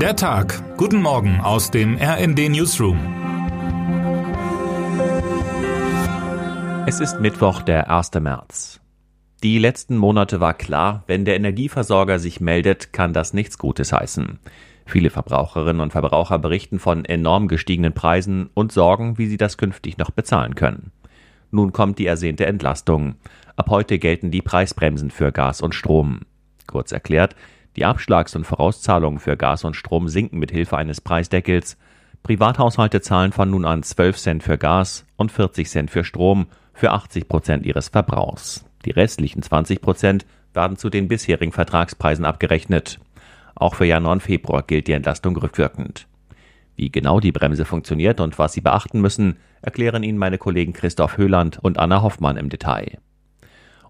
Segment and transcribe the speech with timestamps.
[0.00, 0.76] Der Tag.
[0.76, 2.98] Guten Morgen aus dem RND Newsroom.
[6.86, 8.12] Es ist Mittwoch, der 1.
[8.20, 8.80] März.
[9.42, 14.38] Die letzten Monate war klar, wenn der Energieversorger sich meldet, kann das nichts Gutes heißen.
[14.84, 19.96] Viele Verbraucherinnen und Verbraucher berichten von enorm gestiegenen Preisen und Sorgen, wie sie das künftig
[19.96, 20.92] noch bezahlen können.
[21.50, 23.14] Nun kommt die ersehnte Entlastung.
[23.56, 26.20] Ab heute gelten die Preisbremsen für Gas und Strom.
[26.66, 27.34] Kurz erklärt,
[27.76, 31.76] die Abschlags- und Vorauszahlungen für Gas und Strom sinken mit Hilfe eines Preisdeckels.
[32.22, 36.90] Privathaushalte zahlen von nun an 12 Cent für Gas und 40 Cent für Strom für
[36.90, 38.64] 80 Prozent ihres Verbrauchs.
[38.84, 42.98] Die restlichen 20 Prozent werden zu den bisherigen Vertragspreisen abgerechnet.
[43.54, 46.06] Auch für Januar und Februar gilt die Entlastung rückwirkend.
[46.76, 51.16] Wie genau die Bremse funktioniert und was Sie beachten müssen, erklären Ihnen meine Kollegen Christoph
[51.16, 52.98] Höhland und Anna Hoffmann im Detail.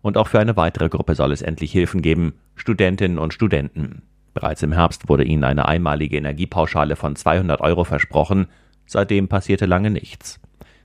[0.06, 4.02] Und auch für eine weitere Gruppe soll es endlich Hilfen geben, Studentinnen und Studenten.
[4.34, 8.46] Bereits im Herbst wurde ihnen eine einmalige Energiepauschale von 200 Euro versprochen,
[8.86, 10.38] seitdem passierte lange nichts.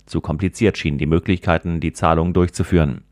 [0.08, 3.04] Zu kompliziert schienen die Möglichkeiten, die Zahlungen durchzuführen.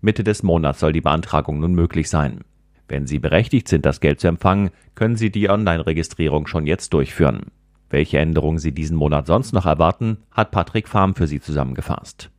[0.00, 2.44] Mitte des Monats soll die Beantragung nun möglich sein.
[2.88, 7.48] Wenn Sie berechtigt sind, das Geld zu empfangen, können Sie die Online-Registrierung schon jetzt durchführen.
[7.90, 12.30] Welche Änderungen Sie diesen Monat sonst noch erwarten, hat Patrick Farm für Sie zusammengefasst.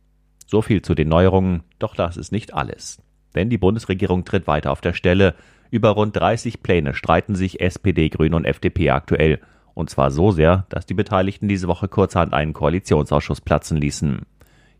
[0.48, 3.00] So viel zu den Neuerungen, doch das ist nicht alles.
[3.34, 5.34] Denn die Bundesregierung tritt weiter auf der Stelle.
[5.70, 9.40] Über rund 30 Pläne streiten sich SPD, Grüne und FDP aktuell.
[9.74, 14.22] Und zwar so sehr, dass die Beteiligten diese Woche kurzerhand einen Koalitionsausschuss platzen ließen.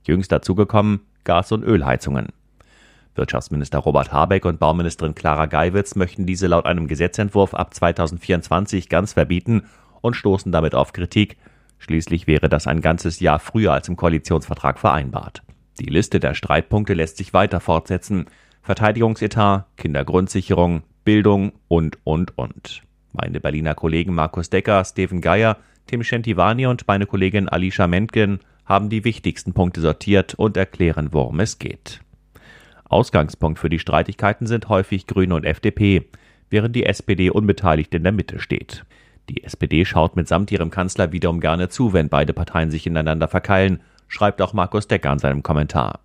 [0.05, 2.29] Jüngst dazugekommen Gas- und Ölheizungen.
[3.15, 9.13] Wirtschaftsminister Robert Habeck und Bauministerin Clara Geiwitz möchten diese laut einem Gesetzentwurf ab 2024 ganz
[9.13, 9.65] verbieten
[10.01, 11.37] und stoßen damit auf Kritik.
[11.79, 15.43] Schließlich wäre das ein ganzes Jahr früher als im Koalitionsvertrag vereinbart.
[15.81, 18.27] Die Liste der Streitpunkte lässt sich weiter fortsetzen.
[18.63, 22.83] Verteidigungsetat, Kindergrundsicherung, Bildung und, und, und.
[23.13, 25.57] Meine Berliner Kollegen Markus Decker, Steven Geier,
[25.87, 31.41] Tim Schentivani und meine Kollegin Alicia Mentgen haben die wichtigsten Punkte sortiert und erklären, worum
[31.41, 32.03] es geht.
[32.85, 36.09] Ausgangspunkt für die Streitigkeiten sind häufig Grüne und FDP,
[36.51, 38.85] während die SPD unbeteiligt in der Mitte steht.
[39.31, 43.81] Die SPD schaut mitsamt ihrem Kanzler wiederum gerne zu, wenn beide Parteien sich ineinander verkeilen,
[44.11, 46.01] schreibt auch Markus Decker in seinem Kommentar.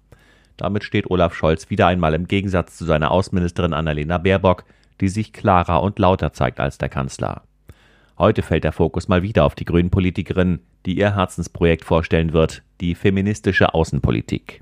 [0.55, 4.63] Damit steht Olaf Scholz wieder einmal im Gegensatz zu seiner Außenministerin Annalena Baerbock,
[5.01, 7.41] die sich klarer und lauter zeigt als der Kanzler.
[8.17, 12.95] Heute fällt der Fokus mal wieder auf die Grünen-Politikerin, die ihr Herzensprojekt vorstellen wird, die
[12.95, 14.61] feministische Außenpolitik.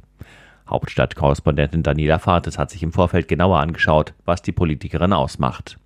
[0.67, 5.77] Hauptstadtkorrespondentin Daniela Fates hat sich im Vorfeld genauer angeschaut, was die Politikerin ausmacht.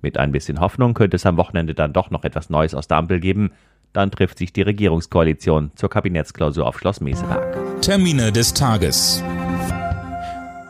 [0.00, 2.96] Mit ein bisschen Hoffnung könnte es am Wochenende dann doch noch etwas Neues aus der
[2.96, 3.52] Ampel geben.
[3.94, 7.80] Dann trifft sich die Regierungskoalition zur Kabinettsklausur auf Schloss Meseberg.
[7.80, 9.24] Termine des Tages.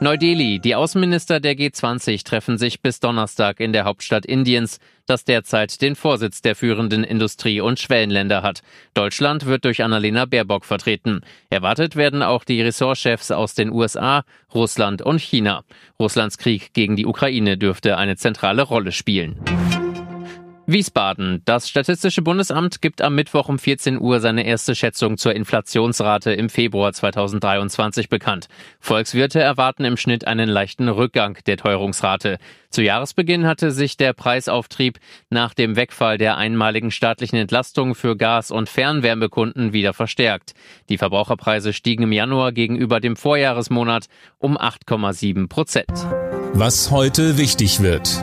[0.01, 0.59] Neu-Delhi.
[0.59, 5.97] Die Außenminister der G20 treffen sich bis Donnerstag in der Hauptstadt Indiens, das derzeit den
[5.97, 8.61] Vorsitz der führenden Industrie- und Schwellenländer hat.
[8.93, 11.23] Deutschland wird durch Annalena Baerbock vertreten.
[11.49, 14.25] Erwartet werden auch die Ressortchefs aus den USA,
[14.55, 15.63] Russland und China.
[15.99, 19.37] Russlands Krieg gegen die Ukraine dürfte eine zentrale Rolle spielen.
[20.67, 21.43] Wiesbaden.
[21.45, 26.49] Das Statistische Bundesamt gibt am Mittwoch um 14 Uhr seine erste Schätzung zur Inflationsrate im
[26.49, 28.49] Februar 2023 bekannt.
[28.81, 32.39] Volkswirte erwarten im Schnitt einen leichten Rückgang der Teuerungsrate.
[32.71, 34.99] Zu Jahresbeginn hatte sich der Preisauftrieb
[35.29, 40.55] nach dem Wegfall der einmaligen staatlichen Entlastung für Gas- und Fernwärmekunden wieder verstärkt.
[40.89, 44.07] Die Verbraucherpreise stiegen im Januar gegenüber dem Vorjahresmonat
[44.39, 46.07] um 8,7 Prozent.
[46.55, 48.23] Was heute wichtig wird.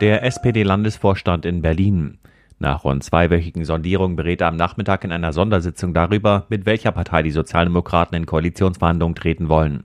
[0.00, 2.18] Der SPD-Landesvorstand in Berlin.
[2.60, 7.24] Nach rund zweiwöchigen Sondierungen berät er am Nachmittag in einer Sondersitzung darüber, mit welcher Partei
[7.24, 9.82] die Sozialdemokraten in Koalitionsverhandlungen treten wollen.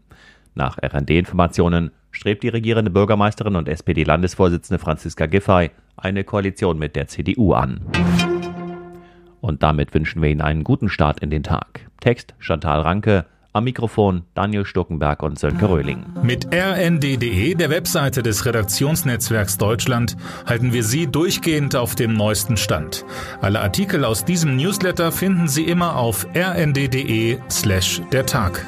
[0.53, 7.53] Nach RND-Informationen strebt die regierende Bürgermeisterin und SPD-Landesvorsitzende Franziska Giffey eine Koalition mit der CDU
[7.53, 7.81] an.
[9.41, 11.89] Und damit wünschen wir Ihnen einen guten Start in den Tag.
[12.01, 16.05] Text Chantal Ranke, am Mikrofon Daniel Stuckenberg und Sönke Röhling.
[16.21, 23.05] Mit rnd.de, der Webseite des Redaktionsnetzwerks Deutschland, halten wir Sie durchgehend auf dem neuesten Stand.
[23.41, 28.65] Alle Artikel aus diesem Newsletter finden Sie immer auf rnd.de slash der Tag.